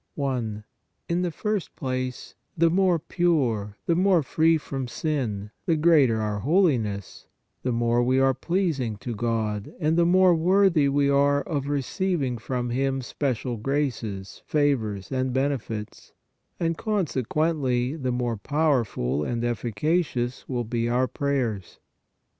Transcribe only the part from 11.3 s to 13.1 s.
of receiving from Him